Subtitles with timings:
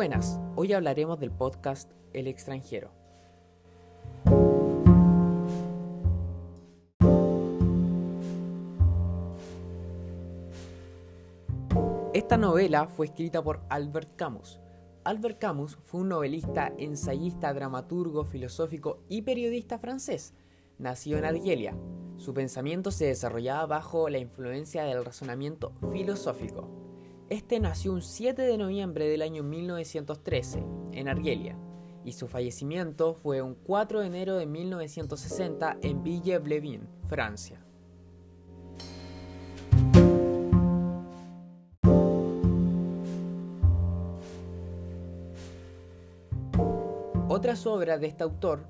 [0.00, 2.90] buenas, hoy hablaremos del podcast El extranjero.
[12.14, 14.58] Esta novela fue escrita por Albert Camus.
[15.04, 20.32] Albert Camus fue un novelista, ensayista, dramaturgo, filosófico y periodista francés.
[20.78, 21.76] Nació en Argelia.
[22.16, 26.79] Su pensamiento se desarrollaba bajo la influencia del razonamiento filosófico.
[27.30, 31.56] Este nació un 7 de noviembre del año 1913 en Argelia
[32.04, 37.64] y su fallecimiento fue un 4 de enero de 1960 en Ville-Blevin, Francia.
[47.28, 48.66] Otras obras de este autor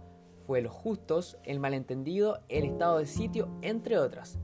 [0.47, 4.39] fue Los Justos, El Malentendido, El Estado de Sitio, entre otras.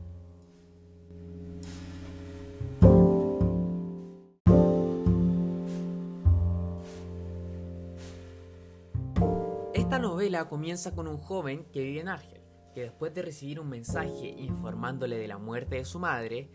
[10.26, 12.42] Novela comienza con un joven que vive en Argel,
[12.74, 16.50] que después de recibir un mensaje informándole de la muerte de su madre,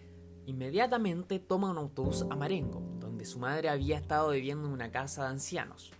[0.46, 5.24] inmediatamente toma un autobús a Marengo, donde su madre había estado viviendo en una casa
[5.24, 5.94] de ancianos.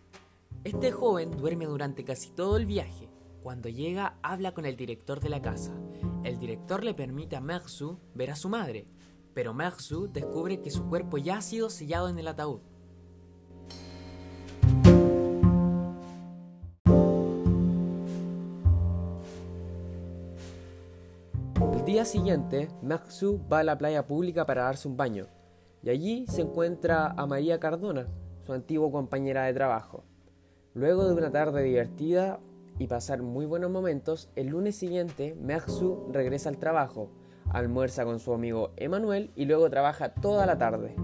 [0.66, 3.10] Este joven duerme durante casi todo el viaje.
[3.42, 5.74] Cuando llega, habla con el director de la casa.
[6.26, 8.86] El director le permite a Merzu ver a su madre,
[9.34, 12.60] pero Merzu descubre que su cuerpo ya ha sido sellado en el ataúd.
[21.92, 25.28] Día siguiente, Maxu va a la playa pública para darse un baño,
[25.84, 28.06] y allí se encuentra a María Cardona,
[28.46, 30.06] su antigua compañera de trabajo.
[30.74, 32.40] Luego de una tarde divertida
[32.80, 37.10] y pasar muy buenos momentos, el lunes siguiente, Maxu regresa al trabajo,
[37.50, 40.96] almuerza con su amigo Emanuel y luego trabaja toda la tarde.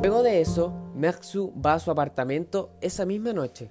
[0.00, 3.70] Luego de eso, Merxu va a su apartamento esa misma noche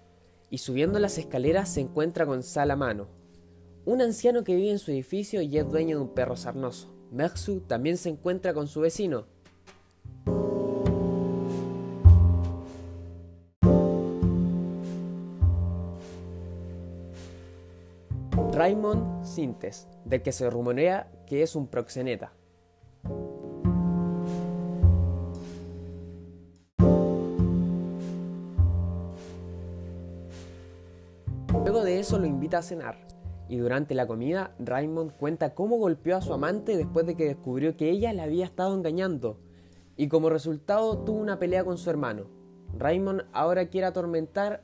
[0.49, 3.07] y subiendo las escaleras se encuentra con Salamano,
[3.85, 6.91] un anciano que vive en su edificio y es dueño de un perro sarnoso.
[7.11, 9.27] Merxu también se encuentra con su vecino.
[18.53, 22.33] Raymond Sintes, del que se rumorea que es un proxeneta.
[32.17, 32.97] Lo invita a cenar,
[33.47, 37.75] y durante la comida Raymond cuenta cómo golpeó a su amante después de que descubrió
[37.77, 39.37] que ella le había estado engañando,
[39.95, 42.25] y como resultado tuvo una pelea con su hermano.
[42.77, 44.63] Raymond ahora quiere atormentar...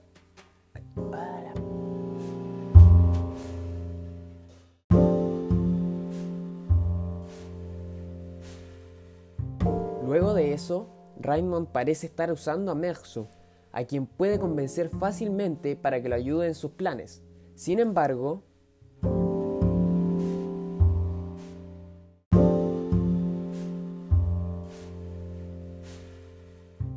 [10.05, 10.87] Luego de eso,
[11.19, 13.27] Raymond parece estar usando a Merzu,
[13.73, 17.21] a quien puede convencer fácilmente para que lo ayude en sus planes.
[17.55, 18.43] Sin embargo,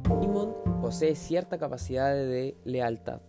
[0.04, 3.20] Raymond posee cierta capacidad de lealtad.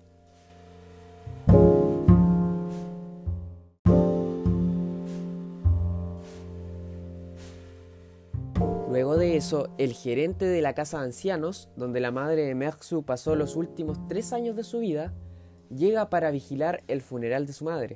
[8.89, 13.03] Luego de eso, el gerente de la casa de ancianos, donde la madre de Merxu
[13.03, 15.13] pasó los últimos tres años de su vida,
[15.69, 17.95] llega para vigilar el funeral de su madre.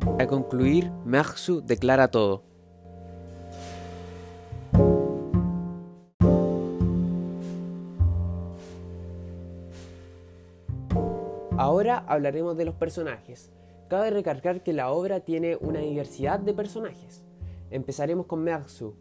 [0.00, 2.42] Para concluir, Merxu declara todo.
[11.56, 13.50] Ahora hablaremos de los personajes.
[13.88, 17.22] Cabe recalcar que la obra tiene una diversidad de personajes.
[17.70, 18.94] Empezaremos con Merxu,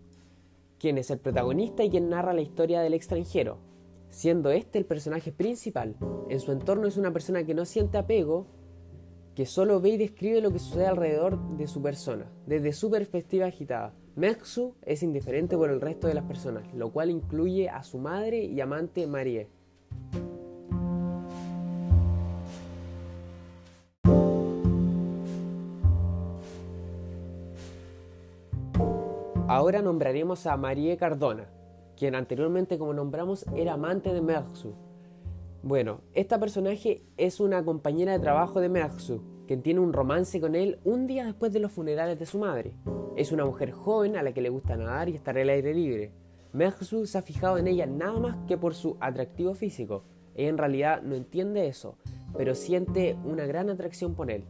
[0.80, 3.58] quien es el protagonista y quien narra la historia del extranjero,
[4.10, 5.96] siendo este el personaje principal.
[6.30, 8.48] En su entorno es una persona que no siente apego,
[9.36, 13.46] que solo ve y describe lo que sucede alrededor de su persona, desde su perspectiva
[13.46, 13.94] agitada.
[14.16, 18.44] Merxu es indiferente por el resto de las personas, lo cual incluye a su madre
[18.44, 19.48] y amante Marie.
[29.60, 31.50] Ahora nombraremos a Marie Cardona,
[31.98, 34.74] quien anteriormente como nombramos era amante de Merxu.
[35.64, 40.56] Bueno, esta personaje es una compañera de trabajo de Merxu, quien tiene un romance con
[40.56, 42.72] él un día después de los funerales de su madre.
[43.18, 46.14] Es una mujer joven a la que le gusta nadar y estar al aire libre.
[46.54, 50.06] Merxu se ha fijado en ella nada más que por su atractivo físico.
[50.36, 51.98] Ella en realidad no entiende eso,
[52.38, 54.46] pero siente una gran atracción por él.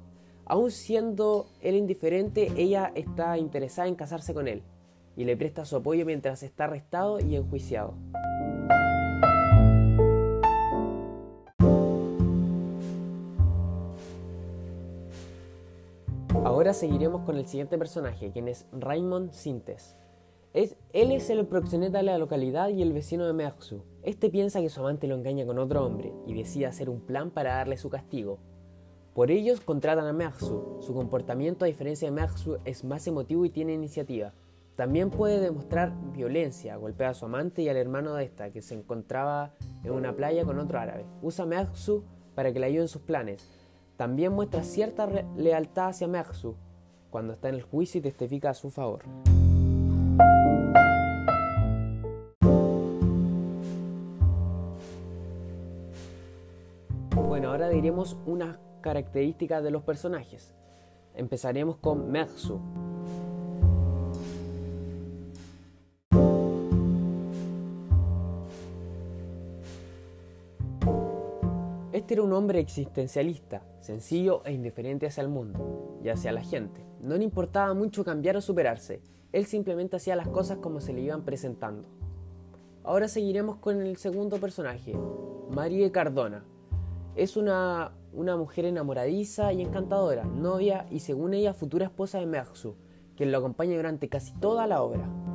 [0.45, 4.61] Aún siendo él indiferente, ella está interesada en casarse con él
[5.19, 7.93] y le presta su apoyo mientras está arrestado y enjuiciado.
[16.45, 19.97] Ahora seguiremos con el siguiente personaje, quien es Raymond Sintes.
[20.53, 23.83] Es, él es el proxeneta de la localidad y el vecino de Meaxu.
[24.03, 27.29] Este piensa que su amante lo engaña con otro hombre y decide hacer un plan
[27.29, 28.39] para darle su castigo.
[29.13, 30.77] Por ellos contratan a Meaxu.
[30.79, 34.33] Su comportamiento, a diferencia de Meaxu, es más emotivo y tiene iniciativa.
[34.79, 38.75] También puede demostrar violencia, golpea a su amante y al hermano de esta, que se
[38.75, 39.51] encontraba
[39.83, 41.05] en una playa con otro árabe.
[41.21, 41.65] Usa a
[42.33, 43.45] para que le ayude en sus planes.
[43.97, 45.05] También muestra cierta
[45.35, 46.55] lealtad hacia Meaxu
[47.09, 49.03] cuando está en el juicio y testifica a su favor.
[57.17, 60.55] Bueno, ahora diremos unas características de los personajes.
[61.15, 62.61] Empezaremos con Mersu.
[71.99, 76.81] Este era un hombre existencialista, sencillo e indiferente hacia el mundo y hacia la gente.
[77.01, 79.01] No le importaba mucho cambiar o superarse,
[79.33, 81.89] él simplemente hacía las cosas como se le iban presentando.
[82.85, 84.97] Ahora seguiremos con el segundo personaje,
[85.49, 86.45] Marie Cardona.
[87.17, 92.77] Es una, una mujer enamoradiza y encantadora, novia y según ella futura esposa de Mersu,
[93.17, 95.28] quien lo acompaña durante casi toda la obra.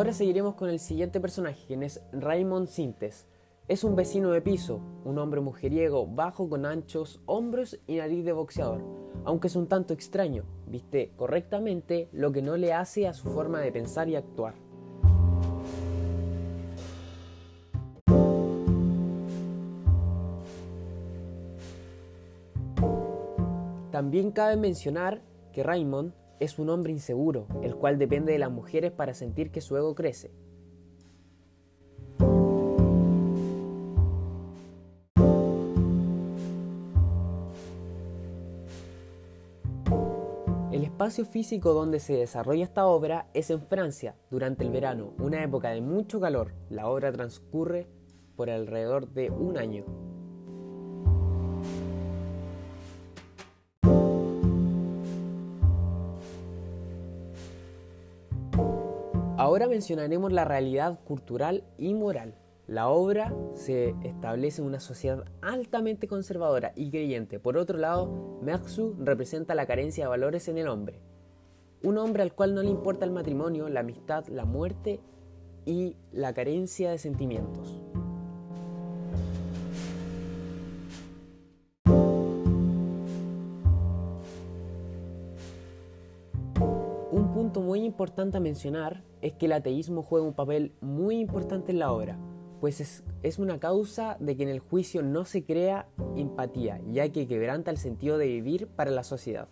[0.00, 3.26] Ahora seguiremos con el siguiente personaje, quien es Raymond Sintes.
[3.68, 8.32] Es un vecino de piso, un hombre mujeriego, bajo con anchos hombros y nariz de
[8.32, 8.80] boxeador.
[9.26, 13.60] Aunque es un tanto extraño, viste correctamente lo que no le hace a su forma
[13.60, 14.54] de pensar y actuar.
[23.90, 25.20] También cabe mencionar
[25.52, 29.60] que Raymond es un hombre inseguro, el cual depende de las mujeres para sentir que
[29.60, 30.32] su ego crece.
[40.72, 45.42] El espacio físico donde se desarrolla esta obra es en Francia, durante el verano, una
[45.44, 46.54] época de mucho calor.
[46.70, 47.86] La obra transcurre
[48.34, 50.09] por alrededor de un año.
[59.50, 62.36] Ahora mencionaremos la realidad cultural y moral.
[62.68, 67.40] La obra se establece en una sociedad altamente conservadora y creyente.
[67.40, 71.00] Por otro lado, Merxu representa la carencia de valores en el hombre.
[71.82, 75.00] Un hombre al cual no le importa el matrimonio, la amistad, la muerte
[75.66, 77.82] y la carencia de sentimientos.
[87.40, 91.78] Punto muy importante a mencionar es que el ateísmo juega un papel muy importante en
[91.78, 92.18] la obra
[92.60, 97.26] pues es, una causa de que en el juicio no se crea empatía, ya que
[97.26, 99.48] quebranta el sentido de vivir para la sociedad.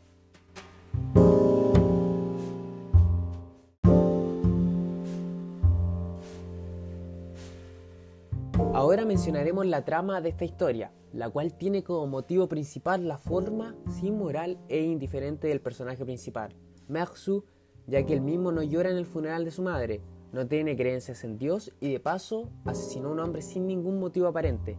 [8.74, 13.74] Ahora mencionaremos la trama de esta historia, la cual tiene como motivo principal la forma
[13.98, 16.54] sin moral e indiferente del personaje principal,
[16.86, 17.44] Mersu,
[17.88, 21.24] ya que él mismo no llora en el funeral de su madre, no tiene creencias
[21.24, 24.76] en Dios y de paso asesinó a un hombre sin ningún motivo aparente.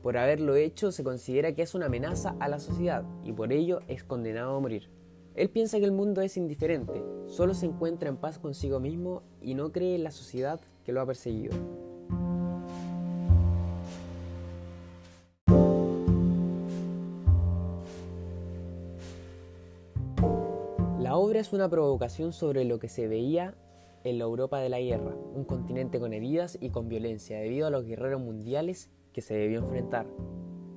[0.00, 3.80] Por haberlo hecho se considera que es una amenaza a la sociedad y por ello
[3.88, 4.88] es condenado a morir.
[5.34, 9.54] Él piensa que el mundo es indiferente, solo se encuentra en paz consigo mismo y
[9.54, 11.91] no cree en la sociedad que lo ha perseguido.
[21.32, 23.54] Obra es una provocación sobre lo que se veía
[24.04, 27.70] en la Europa de la guerra, un continente con heridas y con violencia debido a
[27.70, 30.06] los guerreros mundiales que se debió enfrentar.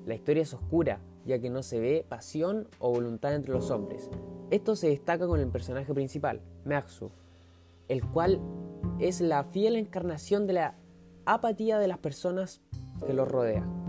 [0.06, 4.08] La historia es oscura, ya que no se ve pasión o voluntad entre los hombres.
[4.50, 7.10] Esto se destaca con el personaje principal, Mersu,
[7.88, 8.40] el cual
[8.98, 10.74] es la fiel encarnación de la
[11.26, 12.62] apatía de las personas
[13.06, 13.85] que lo rodean.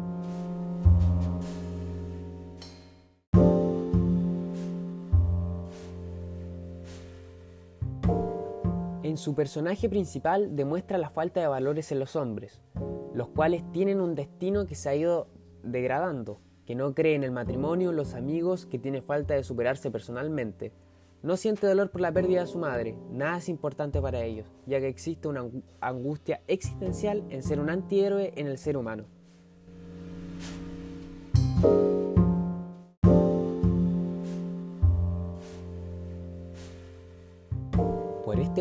[9.17, 12.61] Su personaje principal demuestra la falta de valores en los hombres,
[13.13, 15.27] los cuales tienen un destino que se ha ido
[15.63, 20.71] degradando, que no cree en el matrimonio, los amigos, que tiene falta de superarse personalmente.
[21.23, 24.79] No siente dolor por la pérdida de su madre, nada es importante para ellos, ya
[24.79, 25.49] que existe una
[25.81, 29.05] angustia existencial en ser un antihéroe en el ser humano.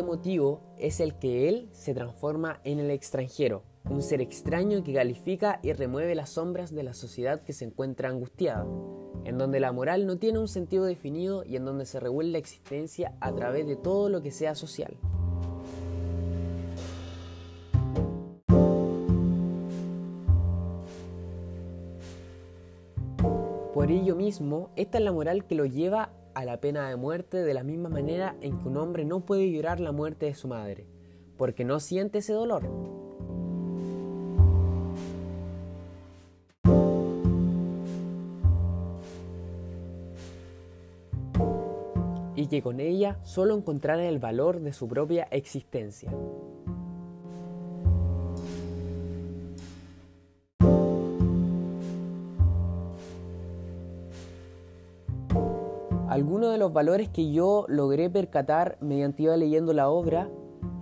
[0.07, 5.59] Motivo es el que él se transforma en el extranjero, un ser extraño que califica
[5.61, 8.65] y remueve las sombras de la sociedad que se encuentra angustiada,
[9.25, 12.37] en donde la moral no tiene un sentido definido y en donde se regula la
[12.37, 14.97] existencia a través de todo lo que sea social.
[23.73, 27.37] Por ello mismo, esta es la moral que lo lleva a la pena de muerte
[27.37, 30.47] de la misma manera en que un hombre no puede llorar la muerte de su
[30.47, 30.85] madre,
[31.35, 32.69] porque no siente ese dolor,
[42.35, 46.11] y que con ella solo encontrara el valor de su propia existencia.
[56.09, 60.29] Algunos de los valores que yo logré percatar mediante iba leyendo la obra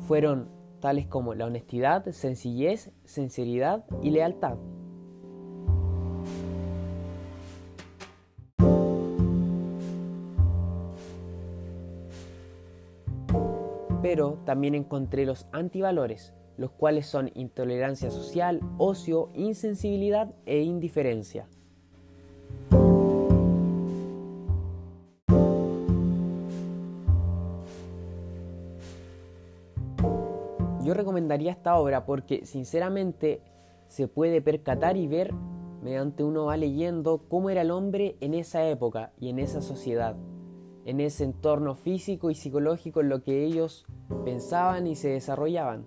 [0.08, 4.58] fueron tales como la honestidad, sencillez, sinceridad y lealtad.
[14.06, 21.48] pero también encontré los antivalores, los cuales son intolerancia social, ocio, insensibilidad e indiferencia.
[31.06, 33.40] Recomendaría esta obra porque sinceramente
[33.88, 35.32] se puede percatar y ver
[35.84, 40.16] mediante uno va leyendo cómo era el hombre en esa época y en esa sociedad
[40.84, 43.86] en ese entorno físico y psicológico en lo que ellos
[44.24, 45.86] pensaban y se desarrollaban.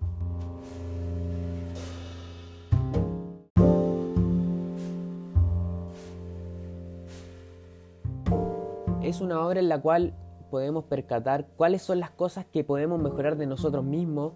[9.03, 10.15] Es una obra en la cual
[10.51, 14.33] podemos percatar cuáles son las cosas que podemos mejorar de nosotros mismos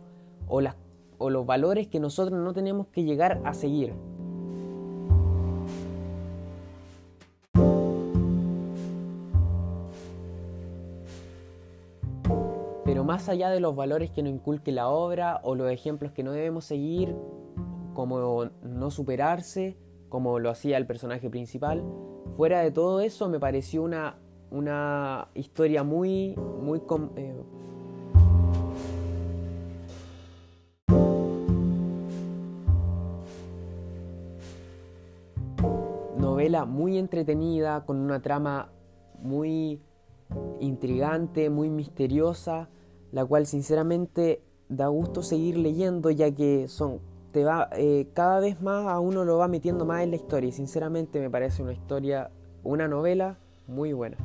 [1.19, 3.95] o, los valores que nosotros no tenemos que llegar a seguir.
[12.85, 16.23] Pero más allá de los valores que nos inculque la obra o los ejemplos que
[16.23, 17.17] no debemos seguir,
[17.95, 19.79] como no superarse,
[20.11, 21.83] como lo hacía el personaje principal,
[22.37, 24.19] fuera de todo eso me pareció una,
[24.51, 26.83] una historia muy, muy...
[27.17, 27.43] Eh,
[36.43, 38.73] novela muy entretenida, con una trama
[39.23, 39.81] muy
[40.59, 42.69] intrigante, muy misteriosa,
[43.13, 48.61] la cual sinceramente da gusto seguir leyendo ya que son te va eh, cada vez
[48.61, 51.73] más a uno lo va metiendo más en la historia y sinceramente me parece una
[51.73, 52.31] historia
[52.63, 54.17] una novela muy buena